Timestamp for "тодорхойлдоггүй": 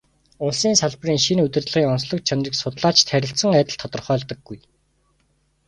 3.79-4.57